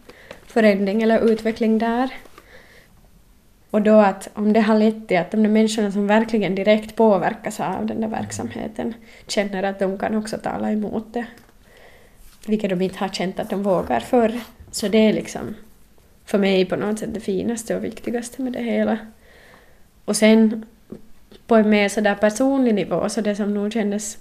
förändring 0.46 1.02
eller 1.02 1.30
utveckling 1.30 1.78
där. 1.78 2.10
Och 3.70 3.82
då 3.82 3.98
att 3.98 4.28
om 4.34 4.52
det 4.52 4.60
har 4.60 4.78
lett 4.78 5.08
till 5.08 5.18
att 5.18 5.30
de 5.30 5.42
där 5.42 5.50
människorna 5.50 5.92
som 5.92 6.06
verkligen 6.06 6.54
direkt 6.54 6.96
påverkas 6.96 7.60
av 7.60 7.86
den 7.86 8.00
där 8.00 8.08
verksamheten 8.08 8.94
känner 9.26 9.62
att 9.62 9.78
de 9.78 9.98
kan 9.98 10.14
också 10.14 10.38
tala 10.38 10.72
emot 10.72 11.14
det. 11.14 11.26
Vilket 12.46 12.70
de 12.70 12.82
inte 12.82 12.98
har 12.98 13.08
känt 13.08 13.40
att 13.40 13.50
de 13.50 13.62
vågar 13.62 14.00
förr. 14.00 14.40
Så 14.70 14.88
det 14.88 14.98
är 14.98 15.12
liksom 15.12 15.54
för 16.24 16.38
mig 16.38 16.64
på 16.64 16.76
något 16.76 16.98
sätt 16.98 17.14
det 17.14 17.20
finaste 17.20 17.76
och 17.76 17.84
viktigaste 17.84 18.42
med 18.42 18.52
det 18.52 18.62
hela. 18.62 18.98
Och 20.04 20.16
sen 20.16 20.66
på 21.46 21.56
en 21.56 21.70
mer 21.70 21.88
sådär 21.88 22.14
personlig 22.14 22.74
nivå 22.74 23.08
så 23.08 23.20
det 23.20 23.36
som 23.36 23.54
nog 23.54 23.72
kändes 23.72 24.18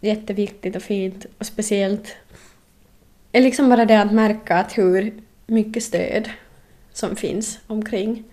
jätteviktigt 0.00 0.76
och 0.76 0.82
fint 0.82 1.26
och 1.38 1.46
speciellt 1.46 2.16
är 3.32 3.40
liksom 3.40 3.68
bara 3.68 3.84
det 3.84 4.00
att 4.00 4.12
märka 4.12 4.56
att 4.56 4.78
hur 4.78 5.12
mycket 5.46 5.82
stöd 5.82 6.30
som 6.92 7.16
finns 7.16 7.58
omkring. 7.66 8.24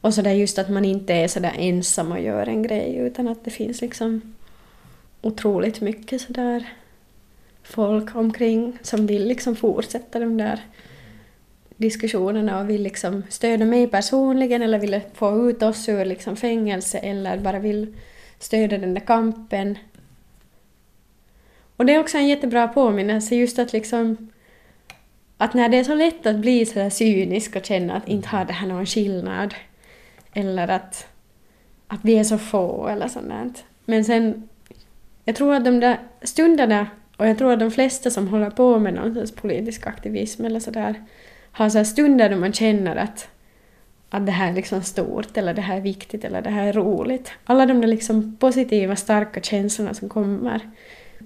Och 0.00 0.14
så 0.14 0.22
där 0.22 0.32
just 0.32 0.58
att 0.58 0.70
man 0.70 0.84
inte 0.84 1.14
är 1.14 1.28
sådär 1.28 1.54
ensam 1.58 2.12
och 2.12 2.20
gör 2.20 2.46
en 2.46 2.62
grej 2.62 2.96
utan 2.96 3.28
att 3.28 3.44
det 3.44 3.50
finns 3.50 3.80
liksom 3.80 4.34
otroligt 5.22 5.80
mycket 5.80 6.20
sådär 6.20 6.68
folk 7.62 8.16
omkring 8.16 8.78
som 8.82 9.06
vill 9.06 9.26
liksom 9.26 9.56
fortsätta 9.56 10.18
de 10.18 10.36
där 10.36 10.60
diskussionerna 11.76 12.60
och 12.60 12.70
vill 12.70 12.82
liksom 12.82 13.22
stödja 13.28 13.66
mig 13.66 13.86
personligen 13.86 14.62
eller 14.62 14.78
vill 14.78 15.00
få 15.14 15.50
ut 15.50 15.62
oss 15.62 15.88
ur 15.88 16.04
liksom 16.04 16.36
fängelse 16.36 16.98
eller 16.98 17.38
bara 17.38 17.58
vill 17.58 17.94
stödja 18.38 18.78
den 18.78 18.94
där 18.94 19.00
kampen 19.00 19.78
och 21.80 21.86
det 21.86 21.94
är 21.94 22.00
också 22.00 22.18
en 22.18 22.28
jättebra 22.28 22.68
påminnelse 22.68 23.34
just 23.34 23.58
att 23.58 23.72
liksom 23.72 24.30
att 25.36 25.54
när 25.54 25.68
det 25.68 25.78
är 25.78 25.84
så 25.84 25.94
lätt 25.94 26.26
att 26.26 26.36
bli 26.36 26.66
så 26.66 26.74
där 26.74 26.90
cynisk 26.90 27.56
och 27.56 27.64
känna 27.64 27.96
att 27.96 28.08
inte 28.08 28.28
har 28.28 28.44
det 28.44 28.52
här 28.52 28.66
någon 28.66 28.86
skillnad 28.86 29.54
eller 30.32 30.68
att, 30.68 31.06
att 31.86 32.00
vi 32.02 32.18
är 32.18 32.24
så 32.24 32.38
få 32.38 32.88
eller 32.88 33.08
sånt 33.08 33.64
Men 33.84 34.04
sen, 34.04 34.48
jag 35.24 35.36
tror 35.36 35.54
att 35.54 35.64
de 35.64 35.80
där 35.80 35.98
stunderna 36.22 36.86
och 37.16 37.28
jag 37.28 37.38
tror 37.38 37.52
att 37.52 37.60
de 37.60 37.70
flesta 37.70 38.10
som 38.10 38.28
håller 38.28 38.50
på 38.50 38.78
med 38.78 38.94
någon 38.94 39.14
sorts 39.14 39.42
politisk 39.42 39.86
aktivism 39.86 40.44
eller 40.44 40.60
sådär 40.60 40.94
har 41.52 41.68
så 41.68 41.84
stunder 41.84 42.30
då 42.30 42.36
man 42.36 42.52
känner 42.52 42.96
att, 42.96 43.28
att 44.10 44.26
det 44.26 44.32
här 44.32 44.50
är 44.50 44.54
liksom 44.54 44.82
stort 44.82 45.36
eller 45.36 45.54
det 45.54 45.62
här 45.62 45.76
är 45.76 45.80
viktigt 45.80 46.24
eller 46.24 46.42
det 46.42 46.50
här 46.50 46.66
är 46.66 46.72
roligt. 46.72 47.32
Alla 47.44 47.66
de 47.66 47.80
där 47.80 47.88
liksom 47.88 48.36
positiva 48.36 48.96
starka 48.96 49.40
känslorna 49.40 49.94
som 49.94 50.08
kommer 50.08 50.60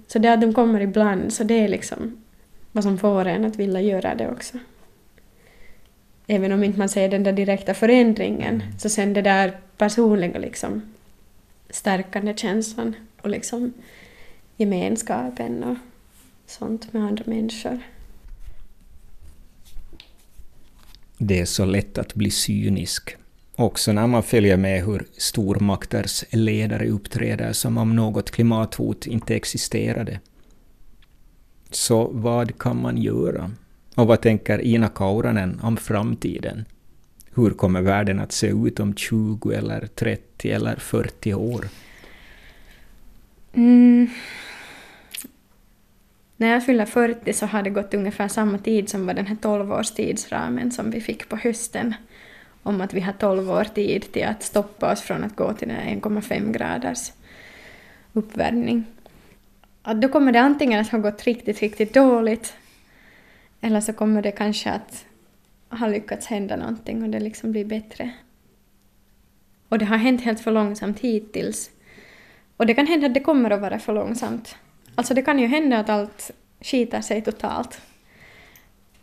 så 0.07 0.19
det 0.19 0.33
att 0.33 0.41
de 0.41 0.53
kommer 0.53 0.81
ibland, 0.81 1.33
så 1.33 1.43
det 1.43 1.53
är 1.59 1.67
liksom 1.67 2.17
vad 2.71 2.83
som 2.83 2.97
får 2.97 3.25
en 3.25 3.45
att 3.45 3.55
vilja 3.55 3.81
göra 3.81 4.15
det 4.15 4.29
också. 4.29 4.57
Även 6.27 6.51
om 6.51 6.63
inte 6.63 6.79
man 6.79 6.89
ser 6.89 7.09
den 7.09 7.23
där 7.23 7.33
direkta 7.33 7.73
förändringen, 7.73 8.63
så 8.77 8.89
sen 8.89 9.13
det 9.13 9.21
där 9.21 9.59
personliga 9.77 10.39
liksom 10.39 10.81
stärkande 11.69 12.33
känslan 12.37 12.95
och 13.21 13.29
liksom 13.29 13.73
gemenskapen 14.57 15.63
och 15.63 15.77
sånt 16.45 16.93
med 16.93 17.03
andra 17.03 17.23
människor. 17.27 17.79
Det 21.17 21.39
är 21.39 21.45
så 21.45 21.65
lätt 21.65 21.97
att 21.97 22.13
bli 22.13 22.31
cynisk 22.31 23.17
Också 23.57 23.91
när 23.91 24.07
man 24.07 24.23
följer 24.23 24.57
med 24.57 24.85
hur 24.85 25.05
stormakters 25.17 26.23
ledare 26.31 26.87
uppträder 26.87 27.53
som 27.53 27.77
om 27.77 27.95
något 27.95 28.31
klimathot 28.31 29.07
inte 29.07 29.35
existerade. 29.35 30.19
Så 31.69 32.09
vad 32.13 32.59
kan 32.59 32.81
man 32.81 32.97
göra? 32.97 33.51
Och 33.95 34.07
vad 34.07 34.21
tänker 34.21 34.61
Ina 34.61 34.87
Kauranen 34.87 35.59
om 35.63 35.77
framtiden? 35.77 36.65
Hur 37.35 37.49
kommer 37.49 37.81
världen 37.81 38.19
att 38.19 38.31
se 38.31 38.47
ut 38.47 38.79
om 38.79 38.95
20 38.95 39.51
eller 39.51 39.87
30 39.87 40.51
eller 40.51 40.75
40 40.75 41.33
år? 41.33 41.67
Mm. 43.53 44.09
När 46.37 46.47
jag 46.47 46.65
fyller 46.65 46.85
40 46.85 47.33
så 47.33 47.45
har 47.45 47.63
det 47.63 47.69
gått 47.69 47.93
ungefär 47.93 48.27
samma 48.27 48.57
tid 48.57 48.89
som 48.89 49.05
var 49.05 49.13
den 49.13 49.25
här 49.25 49.35
12-årstidsramen 49.35 50.69
som 50.69 50.91
vi 50.91 51.01
fick 51.01 51.29
på 51.29 51.35
hösten 51.35 51.93
om 52.65 52.81
att 52.81 52.93
vi 52.93 53.01
har 53.01 53.13
12 53.13 53.51
år 53.51 53.63
tid 53.63 54.11
till 54.11 54.25
att 54.25 54.43
stoppa 54.43 54.91
oss 54.91 55.01
från 55.01 55.23
att 55.23 55.35
gå 55.35 55.53
till 55.53 55.67
den 55.67 56.01
1,5 56.01 56.51
graders 56.51 57.11
uppvärmning. 58.13 58.83
Att 59.81 60.01
då 60.01 60.07
kommer 60.07 60.31
det 60.31 60.39
antingen 60.39 60.81
att 60.81 60.89
ha 60.89 60.97
gått 60.97 61.23
riktigt, 61.23 61.59
riktigt 61.59 61.93
dåligt 61.93 62.53
eller 63.61 63.81
så 63.81 63.93
kommer 63.93 64.21
det 64.21 64.31
kanske 64.31 64.71
att 64.71 65.05
ha 65.69 65.87
lyckats 65.87 66.27
hända 66.27 66.55
någonting 66.55 67.03
och 67.03 67.09
det 67.09 67.19
liksom 67.19 67.51
blir 67.51 67.65
bättre. 67.65 68.11
Och 69.69 69.79
det 69.79 69.85
har 69.85 69.97
hänt 69.97 70.21
helt 70.21 70.39
för 70.39 70.51
långsamt 70.51 70.99
hittills. 70.99 71.71
Och 72.57 72.65
det 72.65 72.73
kan 72.73 72.87
hända 72.87 73.07
att 73.07 73.13
det 73.13 73.19
kommer 73.19 73.49
att 73.49 73.61
vara 73.61 73.79
för 73.79 73.93
långsamt. 73.93 74.55
Alltså 74.95 75.13
det 75.13 75.21
kan 75.21 75.39
ju 75.39 75.47
hända 75.47 75.79
att 75.79 75.89
allt 75.89 76.31
skiter 76.61 77.01
sig 77.01 77.21
totalt. 77.21 77.81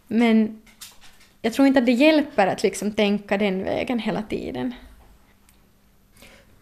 Men 0.07 0.62
jag 1.43 1.53
tror 1.53 1.69
inte 1.69 1.81
att 1.81 1.87
det 1.87 1.93
hjälper 1.93 2.47
att 2.47 2.63
liksom 2.63 2.93
tänka 2.93 3.39
den 3.39 3.65
vägen 3.65 3.99
hela 3.99 4.23
tiden. 4.23 4.75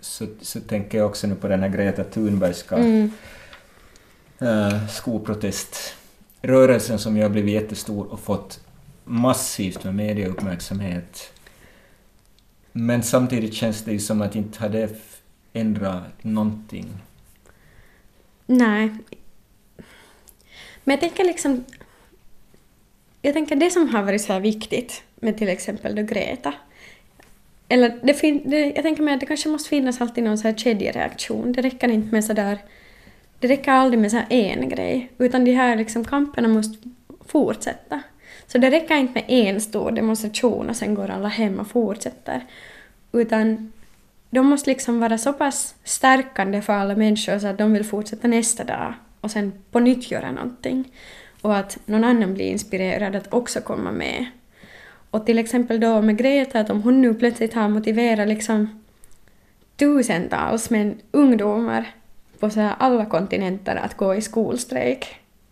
Så, 0.00 0.26
så 0.40 0.60
tänker 0.60 0.98
jag 0.98 1.06
också 1.06 1.26
nu 1.26 1.34
på 1.34 1.48
den 1.48 1.60
här 1.60 1.68
Greta 1.68 2.04
Thunbergska 2.04 2.76
mm. 2.76 3.10
uh, 4.42 4.88
skoprotest-rörelsen 4.88 6.98
som 6.98 7.16
ju 7.16 7.22
har 7.22 7.30
blivit 7.30 7.54
jättestor 7.54 8.12
och 8.12 8.20
fått 8.20 8.60
massivt 9.04 9.84
med 9.84 9.94
medieuppmärksamhet. 9.94 11.32
Men 12.72 13.02
samtidigt 13.02 13.54
känns 13.54 13.84
det 13.84 13.92
ju 13.92 13.98
som 13.98 14.22
att 14.22 14.36
inte 14.36 14.58
hade 14.58 14.88
ändrat 15.52 16.24
någonting. 16.24 16.88
Nej. 18.46 18.96
Men 20.84 20.94
jag 20.94 21.00
tänker 21.00 21.24
liksom 21.24 21.64
jag 23.22 23.34
tänker 23.34 23.56
det 23.56 23.70
som 23.70 23.88
har 23.88 24.02
varit 24.02 24.22
så 24.22 24.32
här 24.32 24.40
viktigt 24.40 25.02
med 25.14 25.38
till 25.38 25.48
exempel 25.48 25.94
då 25.94 26.02
Greta, 26.02 26.54
eller 27.72 27.98
det 28.02 28.14
fin, 28.14 28.42
det, 28.44 28.72
jag 28.74 28.82
tänker 28.82 29.02
mig 29.02 29.14
att 29.14 29.20
det 29.20 29.26
kanske 29.26 29.48
måste 29.48 29.68
finnas 29.68 30.00
alltid 30.00 30.24
någon 30.24 30.38
så 30.38 30.48
här 30.48 30.54
kedjereaktion. 30.54 31.52
Det 31.52 31.62
räcker 31.62 31.88
inte 31.88 32.12
med 32.12 32.24
så 32.24 32.32
där, 32.32 32.58
det 33.38 33.48
räcker 33.48 33.72
aldrig 33.72 34.00
med 34.00 34.10
så 34.10 34.16
här 34.16 34.26
en 34.30 34.68
grej, 34.68 35.10
utan 35.18 35.44
de 35.44 35.52
här 35.52 35.76
liksom 35.76 36.04
kamperna 36.04 36.48
måste 36.48 36.88
fortsätta. 37.26 38.02
Så 38.46 38.58
det 38.58 38.70
räcker 38.70 38.96
inte 38.96 39.12
med 39.14 39.24
en 39.28 39.60
stor 39.60 39.90
demonstration 39.90 40.70
och 40.70 40.76
sen 40.76 40.94
går 40.94 41.10
alla 41.10 41.28
hem 41.28 41.60
och 41.60 41.68
fortsätter, 41.68 42.46
utan 43.12 43.72
de 44.30 44.46
måste 44.46 44.70
liksom 44.70 45.00
vara 45.00 45.18
så 45.18 45.32
pass 45.32 45.74
stärkande 45.84 46.62
för 46.62 46.72
alla 46.72 46.96
människor 46.96 47.38
så 47.38 47.46
att 47.46 47.58
de 47.58 47.72
vill 47.72 47.84
fortsätta 47.84 48.28
nästa 48.28 48.64
dag 48.64 48.94
och 49.20 49.30
sen 49.30 49.52
på 49.70 49.80
nytt 49.80 50.10
göra 50.10 50.32
någonting. 50.32 50.92
och 51.42 51.56
att 51.56 51.78
någon 51.86 52.04
annan 52.04 52.34
blir 52.34 52.50
inspirerad 52.50 53.16
att 53.16 53.32
också 53.32 53.60
komma 53.60 53.92
med. 53.92 54.26
Och 55.10 55.26
till 55.26 55.38
exempel 55.38 55.80
då 55.80 56.02
med 56.02 56.18
Greta, 56.18 56.60
att 56.60 56.70
om 56.70 56.82
hon 56.82 57.00
nu 57.00 57.14
plötsligt 57.14 57.54
har 57.54 57.68
motiverat 57.68 58.28
liksom 58.28 58.84
tusentals 59.76 60.70
men 60.70 61.00
ungdomar 61.10 61.94
på 62.38 62.50
så 62.50 62.60
alla 62.60 63.06
kontinenter 63.06 63.76
att 63.76 63.96
gå 63.96 64.14
i 64.14 64.20
skolstrejk. 64.20 65.06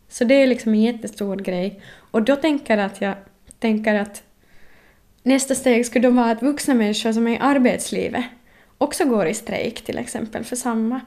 Så 0.08 0.24
det 0.24 0.34
är 0.34 0.46
liksom 0.46 0.74
en 0.74 0.82
jättestor 0.82 1.36
grej. 1.36 1.80
Och 2.10 2.22
då 2.22 2.36
tänker 2.36 2.76
jag 2.76 2.86
att 2.86 3.00
jag 3.00 3.14
tänker 3.58 3.94
att 3.94 4.22
nästa 5.22 5.54
steg 5.54 5.86
skulle 5.86 6.08
då 6.08 6.14
vara 6.14 6.30
att 6.30 6.42
vuxna 6.42 6.74
människor 6.74 7.12
som 7.12 7.26
är 7.26 7.32
i 7.32 7.38
arbetslivet 7.40 8.24
också 8.78 9.04
går 9.04 9.26
i 9.26 9.34
strejk 9.34 9.80
till 9.80 9.98
exempel 9.98 10.44
för 10.44 10.56
samma. 10.56 11.00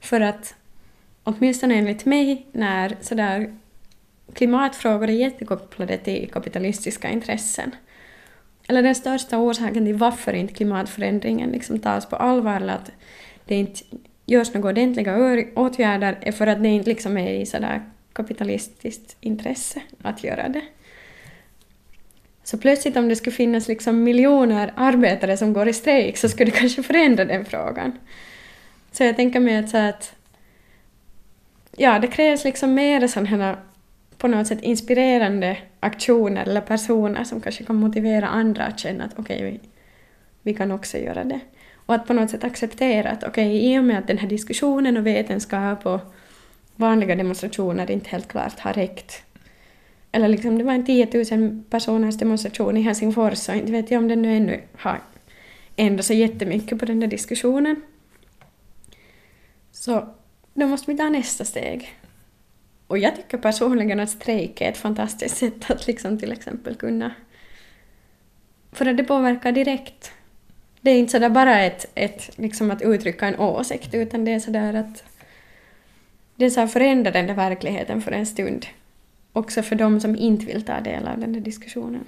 För 0.00 0.20
att 0.20 0.54
åtminstone 1.24 1.74
enligt 1.74 2.04
mig 2.04 2.46
när 2.52 2.96
sådär 3.00 3.54
klimatfrågor 4.34 5.08
är 5.08 5.12
jättekopplade 5.12 5.96
till 5.96 6.30
kapitalistiska 6.32 7.10
intressen. 7.10 7.70
Eller 8.68 8.82
den 8.82 8.94
största 8.94 9.38
orsaken 9.38 9.84
till 9.84 9.94
varför 9.94 10.32
inte 10.32 10.54
klimatförändringen 10.54 11.50
liksom 11.50 11.78
tas 11.78 12.06
på 12.06 12.16
allvar 12.16 12.56
eller 12.56 12.72
att 12.72 12.90
det 13.44 13.54
inte 13.54 13.80
görs 14.26 14.54
några 14.54 14.68
ordentliga 14.68 15.16
åtgärder 15.54 16.18
är 16.20 16.32
för 16.32 16.46
att 16.46 16.62
det 16.62 16.68
inte 16.68 16.88
liksom 16.88 17.18
är 17.18 17.30
i 17.32 17.46
sådär 17.46 17.82
kapitalistiskt 18.12 19.16
intresse 19.20 19.82
att 20.02 20.24
göra 20.24 20.48
det. 20.48 20.62
Så 22.44 22.58
plötsligt 22.58 22.96
om 22.96 23.08
det 23.08 23.16
skulle 23.16 23.36
finnas 23.36 23.68
liksom 23.68 24.02
miljoner 24.02 24.72
arbetare 24.76 25.36
som 25.36 25.52
går 25.52 25.68
i 25.68 25.72
strejk 25.72 26.16
så 26.16 26.28
skulle 26.28 26.50
det 26.50 26.58
kanske 26.58 26.82
förändra 26.82 27.24
den 27.24 27.44
frågan. 27.44 27.92
Så 28.92 29.04
jag 29.04 29.16
tänker 29.16 29.40
mig 29.40 29.56
att, 29.56 29.70
så 29.70 29.76
att 29.76 30.14
ja, 31.76 31.98
det 31.98 32.06
krävs 32.06 32.44
liksom 32.44 32.74
mer 32.74 33.06
sådana 33.06 33.58
på 34.18 34.28
något 34.28 34.46
sätt 34.46 34.62
inspirerande 34.62 35.58
aktioner 35.80 36.42
eller 36.42 36.60
personer 36.60 37.24
som 37.24 37.40
kanske 37.40 37.64
kan 37.64 37.76
motivera 37.76 38.28
andra 38.28 38.64
att 38.64 38.78
känna 38.78 39.04
att 39.04 39.18
okej, 39.18 39.36
okay, 39.36 39.50
vi, 39.50 39.60
vi 40.42 40.54
kan 40.54 40.70
också 40.70 40.98
göra 40.98 41.24
det. 41.24 41.40
Och 41.86 41.94
att 41.94 42.06
på 42.06 42.12
något 42.12 42.30
sätt 42.30 42.44
acceptera 42.44 43.10
att 43.10 43.24
okej, 43.24 43.48
okay, 43.48 43.72
i 43.72 43.78
och 43.78 43.84
med 43.84 43.98
att 43.98 44.06
den 44.06 44.18
här 44.18 44.28
diskussionen 44.28 44.96
och 44.96 45.06
vetenskap 45.06 45.86
och 45.86 46.00
vanliga 46.76 47.16
demonstrationer 47.16 47.90
inte 47.90 48.10
helt 48.10 48.28
klart 48.28 48.60
har 48.60 48.72
räckt. 48.72 49.22
Eller 50.12 50.28
liksom, 50.28 50.58
det 50.58 50.64
var 50.64 50.72
en 50.72 50.86
10 50.86 51.36
000 51.36 51.62
personers 51.70 52.18
demonstration 52.18 52.76
i 52.76 52.80
Helsingfors 52.80 53.48
och 53.48 53.54
inte 53.54 53.72
vet 53.72 53.90
jag 53.90 53.98
om 53.98 54.08
den 54.08 54.22
nu 54.22 54.36
ännu 54.36 54.60
har 54.76 55.00
ändrat 55.76 56.06
så 56.06 56.14
jättemycket 56.14 56.78
på 56.78 56.84
den 56.84 57.00
där 57.00 57.06
diskussionen. 57.06 57.82
Så 59.72 60.08
då 60.54 60.66
måste 60.66 60.90
vi 60.90 60.96
ta 60.96 61.08
nästa 61.08 61.44
steg. 61.44 61.94
Och 62.86 62.98
jag 62.98 63.16
tycker 63.16 63.38
personligen 63.38 64.00
att 64.00 64.10
strejk 64.10 64.60
är 64.60 64.68
ett 64.68 64.76
fantastiskt 64.76 65.36
sätt 65.36 65.70
att 65.70 65.86
liksom 65.86 66.18
till 66.18 66.32
exempel 66.32 66.74
kunna... 66.74 67.14
För 68.72 68.86
att 68.86 68.96
det 68.96 69.04
påverkar 69.04 69.52
direkt. 69.52 70.12
Det 70.80 70.90
är 70.90 70.98
inte 70.98 71.12
sådär 71.12 71.28
bara 71.28 71.60
ett, 71.60 71.90
ett, 71.94 72.38
liksom 72.38 72.70
att 72.70 72.82
uttrycka 72.82 73.26
en 73.26 73.38
åsikt, 73.38 73.94
utan 73.94 74.24
det 74.24 74.32
är 74.32 74.40
sådär 74.40 74.74
att... 74.74 75.04
Det 76.36 76.44
är 76.44 76.50
så 76.50 76.68
förändrar 76.68 77.12
den 77.12 77.26
där 77.26 77.34
verkligheten 77.34 78.02
för 78.02 78.12
en 78.12 78.26
stund. 78.26 78.66
Också 79.32 79.62
för 79.62 79.76
de 79.76 80.00
som 80.00 80.16
inte 80.16 80.46
vill 80.46 80.64
ta 80.64 80.80
del 80.80 81.08
av 81.08 81.18
den 81.18 81.32
där 81.32 81.40
diskussionen. 81.40 82.04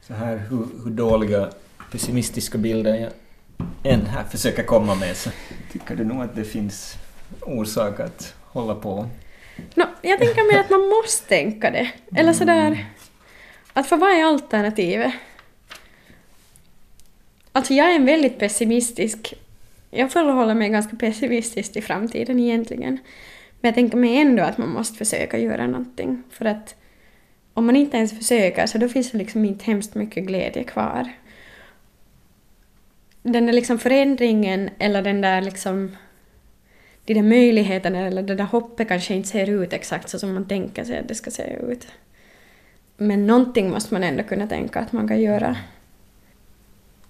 Så 0.00 0.14
här, 0.14 0.36
hur, 0.36 0.66
hur 0.84 0.90
dåliga 0.90 1.50
pessimistiska 1.90 2.58
bilder 2.58 2.94
jag 2.94 3.12
än 3.82 4.06
här 4.06 4.24
försöker 4.24 4.62
komma 4.62 4.94
med 4.94 5.16
så 5.16 5.30
tycker 5.72 5.96
du 5.96 6.04
nog 6.04 6.22
att 6.22 6.36
det 6.36 6.44
finns 6.44 6.94
orsak 7.40 8.00
att 8.00 8.34
hålla 8.40 8.74
på? 8.74 9.08
No, 9.74 9.84
jag 10.02 10.18
tänker 10.18 10.52
mer 10.52 10.60
att 10.60 10.70
man 10.70 10.88
måste 10.88 11.28
tänka 11.28 11.70
det. 11.70 11.90
Eller 12.16 12.32
sådär... 12.32 12.86
Att 13.72 13.86
för 13.86 13.96
vad 13.96 14.10
är 14.12 14.24
alternativet? 14.24 15.12
Alltså 17.52 17.74
jag 17.74 17.90
är 17.90 17.96
en 17.96 18.06
väldigt 18.06 18.38
pessimistisk... 18.38 19.34
Jag 19.90 20.12
förhåller 20.12 20.54
mig 20.54 20.68
ganska 20.68 20.96
pessimistiskt 20.96 21.76
i 21.76 21.82
framtiden 21.82 22.40
egentligen. 22.40 22.98
Men 23.60 23.68
jag 23.68 23.74
tänker 23.74 23.96
mig 23.96 24.16
ändå 24.16 24.42
att 24.42 24.58
man 24.58 24.68
måste 24.68 24.98
försöka 24.98 25.38
göra 25.38 25.66
någonting. 25.66 26.22
För 26.30 26.44
att 26.44 26.74
om 27.54 27.66
man 27.66 27.76
inte 27.76 27.96
ens 27.96 28.18
försöker 28.18 28.66
så 28.66 28.78
då 28.78 28.88
finns 28.88 29.10
det 29.10 29.18
liksom 29.18 29.44
inte 29.44 29.64
hemskt 29.64 29.94
mycket 29.94 30.24
glädje 30.24 30.64
kvar. 30.64 31.12
Den 33.22 33.46
där 33.46 33.52
liksom 33.52 33.78
förändringen 33.78 34.70
eller 34.78 35.02
den 35.02 35.20
där 35.20 35.42
liksom 35.42 35.96
de 37.04 37.14
där 37.14 37.22
möjligheterna 37.22 37.98
eller 37.98 38.22
det 38.22 38.34
där 38.34 38.44
hoppet 38.44 38.88
kanske 38.88 39.14
inte 39.14 39.28
ser 39.28 39.50
ut 39.50 39.72
exakt 39.72 40.08
så 40.08 40.18
som 40.18 40.34
man 40.34 40.48
tänker 40.48 40.84
sig 40.84 40.98
att 40.98 41.08
det 41.08 41.14
ska 41.14 41.30
se 41.30 41.56
ut. 41.56 41.86
Men 42.96 43.26
någonting 43.26 43.70
måste 43.70 43.94
man 43.94 44.04
ändå 44.04 44.22
kunna 44.22 44.46
tänka 44.46 44.80
att 44.80 44.92
man 44.92 45.08
kan 45.08 45.20
göra. 45.20 45.56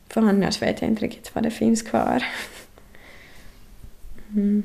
För 0.09 0.21
annars 0.21 0.63
vet 0.63 0.83
jag 0.83 0.91
inte 0.91 1.05
riktigt 1.05 1.35
vad 1.35 1.45
det 1.45 1.51
finns 1.51 1.83
kvar. 1.83 2.25
Mm. 4.35 4.63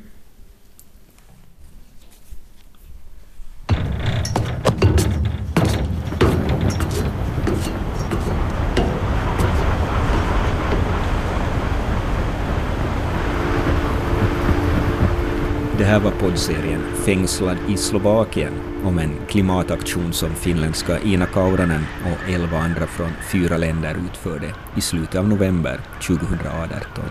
Här 15.88 16.00
var 16.00 16.12
poddserien 16.12 16.82
Fängslad 17.06 17.58
i 17.70 17.78
Slovakien 17.78 18.54
om 18.84 19.00
en 19.00 19.12
klimataktion 19.28 20.14
som 20.14 20.36
finländska 20.36 21.00
Ina 21.00 21.26
Kauranen 21.26 21.86
och 22.04 22.34
elva 22.34 22.58
andra 22.58 22.88
från 22.88 23.12
fyra 23.32 23.58
länder 23.58 23.96
utförde 24.06 24.54
i 24.78 24.82
slutet 24.82 25.16
av 25.16 25.28
november 25.28 25.80
2018. 26.08 27.04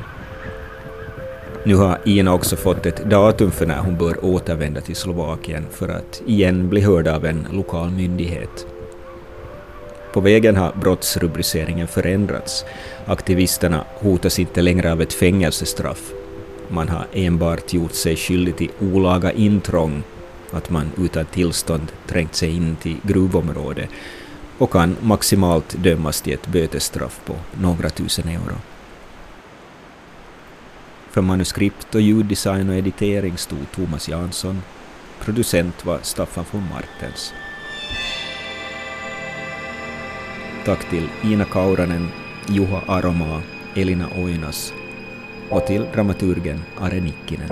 Nu 1.64 1.74
har 1.74 1.98
Ina 2.04 2.34
också 2.34 2.56
fått 2.56 2.86
ett 2.86 3.10
datum 3.10 3.50
för 3.50 3.66
när 3.66 3.78
hon 3.78 3.96
bör 3.96 4.24
återvända 4.24 4.80
till 4.80 4.96
Slovakien 4.96 5.66
för 5.70 5.88
att 5.88 6.22
igen 6.26 6.68
bli 6.68 6.80
hörd 6.80 7.08
av 7.08 7.24
en 7.24 7.46
lokal 7.52 7.90
myndighet. 7.90 8.66
På 10.12 10.20
vägen 10.20 10.56
har 10.56 10.72
brottsrubriceringen 10.80 11.88
förändrats. 11.88 12.64
Aktivisterna 13.06 13.84
hotas 13.94 14.38
inte 14.38 14.62
längre 14.62 14.92
av 14.92 15.02
ett 15.02 15.12
fängelsestraff 15.12 16.12
man 16.68 16.88
har 16.88 17.06
enbart 17.12 17.72
gjort 17.72 17.94
sig 17.94 18.16
skyldig 18.16 18.56
till 18.56 18.70
olaga 18.80 19.32
intrång, 19.32 20.02
att 20.52 20.70
man 20.70 20.90
utan 20.98 21.26
tillstånd 21.26 21.92
trängt 22.06 22.34
sig 22.34 22.56
in 22.56 22.76
till 22.76 22.96
gruvområdet 23.02 23.90
och 24.58 24.72
kan 24.72 24.96
maximalt 25.00 25.76
dömas 25.82 26.20
till 26.20 26.34
ett 26.34 26.46
bötesstraff 26.46 27.20
på 27.24 27.36
några 27.60 27.90
tusen 27.90 28.28
euro. 28.28 28.56
För 31.10 31.22
manuskript 31.22 31.94
och 31.94 32.00
ljuddesign 32.00 32.68
och 32.68 32.76
editering 32.76 33.38
stod 33.38 33.72
Thomas 33.74 34.08
Jansson. 34.08 34.62
Producent 35.20 35.84
var 35.84 35.98
Staffan 36.02 36.44
von 36.50 36.64
Martens. 36.70 37.32
Tack 40.64 40.90
till 40.90 41.08
Ina 41.24 41.44
Kauranen, 41.44 42.08
Juha 42.48 42.82
Aromaa, 42.86 43.42
Elina 43.74 44.08
Oinas 44.16 44.72
och 45.50 45.66
till 45.66 45.86
dramaturgen 45.94 46.64
Are 46.80 47.00
Nikkinen. 47.00 47.50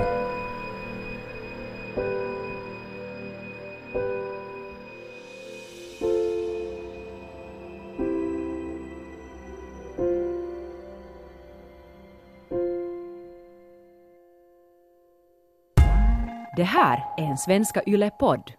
Det 16.56 16.62
här 16.62 17.04
är 17.18 17.22
en 17.22 17.38
Svenska 17.38 17.82
Yle-podd. 17.86 18.52